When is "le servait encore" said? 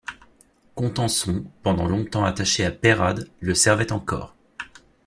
3.39-4.35